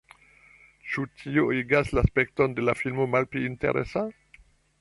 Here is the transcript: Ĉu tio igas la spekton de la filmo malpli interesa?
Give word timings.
Ĉu 0.93 1.03
tio 1.19 1.43
igas 1.57 1.93
la 1.97 2.05
spekton 2.07 2.57
de 2.61 2.67
la 2.67 2.75
filmo 2.83 3.07
malpli 3.17 3.47
interesa? 3.51 4.09